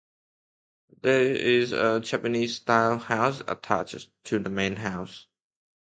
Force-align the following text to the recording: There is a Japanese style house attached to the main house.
There 1.03 1.21
is 1.35 1.73
a 1.73 1.99
Japanese 1.99 2.55
style 2.55 2.97
house 2.97 3.43
attached 3.47 4.09
to 4.23 4.39
the 4.39 4.49
main 4.49 4.75
house. 4.77 5.27